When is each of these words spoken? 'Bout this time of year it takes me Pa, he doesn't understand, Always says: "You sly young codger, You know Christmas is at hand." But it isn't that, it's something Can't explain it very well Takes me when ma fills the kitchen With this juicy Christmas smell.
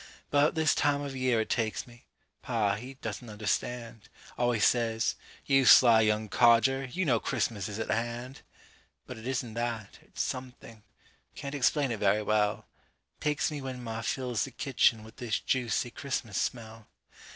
'Bout 0.31 0.55
this 0.55 0.73
time 0.73 1.01
of 1.01 1.15
year 1.15 1.39
it 1.41 1.49
takes 1.51 1.85
me 1.85 2.07
Pa, 2.41 2.73
he 2.73 2.95
doesn't 2.95 3.29
understand, 3.29 4.09
Always 4.35 4.65
says: 4.65 5.13
"You 5.45 5.63
sly 5.65 6.01
young 6.01 6.27
codger, 6.27 6.85
You 6.85 7.05
know 7.05 7.19
Christmas 7.19 7.69
is 7.69 7.77
at 7.77 7.91
hand." 7.91 8.41
But 9.05 9.19
it 9.19 9.27
isn't 9.27 9.53
that, 9.53 9.99
it's 10.01 10.23
something 10.23 10.81
Can't 11.35 11.53
explain 11.53 11.91
it 11.91 11.99
very 11.99 12.23
well 12.23 12.65
Takes 13.19 13.51
me 13.51 13.61
when 13.61 13.83
ma 13.83 14.01
fills 14.01 14.43
the 14.43 14.49
kitchen 14.49 15.03
With 15.03 15.17
this 15.17 15.39
juicy 15.39 15.91
Christmas 15.91 16.35
smell. 16.39 16.87